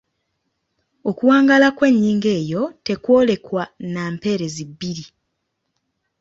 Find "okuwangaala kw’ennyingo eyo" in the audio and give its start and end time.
1.09-2.61